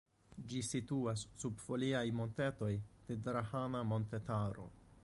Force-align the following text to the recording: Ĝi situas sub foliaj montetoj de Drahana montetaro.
Ĝi 0.53 0.61
situas 0.67 1.25
sub 1.43 1.61
foliaj 1.65 2.03
montetoj 2.21 2.73
de 3.11 3.21
Drahana 3.29 3.85
montetaro. 3.93 4.69